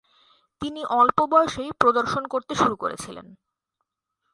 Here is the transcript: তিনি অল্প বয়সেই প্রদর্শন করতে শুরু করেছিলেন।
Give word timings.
তিনি 0.61 0.81
অল্প 0.91 1.17
বয়সেই 1.25 1.71
প্রদর্শন 1.79 2.23
করতে 2.27 2.53
শুরু 2.55 2.75
করেছিলেন। 2.75 3.27